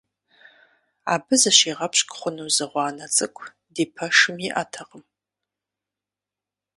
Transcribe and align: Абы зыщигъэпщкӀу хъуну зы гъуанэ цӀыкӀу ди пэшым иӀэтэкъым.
Абы 1.13 1.35
зыщигъэпщкӀу 1.41 2.15
хъуну 2.19 2.49
зы 2.55 2.65
гъуанэ 2.71 3.05
цӀыкӀу 3.15 3.53
ди 3.73 3.85
пэшым 3.95 4.37
иӀэтэкъым. 4.47 5.03